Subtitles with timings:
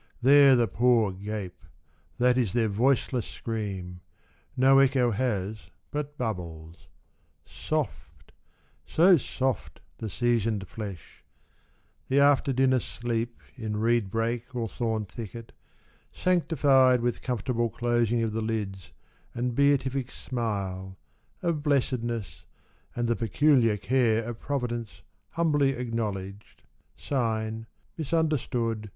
[0.19, 1.63] There the poor gape,
[2.17, 4.01] that is their voiceless scream,
[4.57, 6.87] No echo has but bubbles.
[7.45, 8.31] Soft,
[8.83, 11.23] so soft The seasoned flesh;
[12.07, 15.51] the after dinner sleep, In reed brake or thorn thicket,
[16.11, 18.93] sanctified With comfortable closing of the lids
[19.35, 20.97] And beatific smile,
[21.43, 22.47] of blessedness
[22.95, 26.63] And the peculiar care of Providence Humbly acknowledged,
[26.97, 28.89] sign, misunderstood.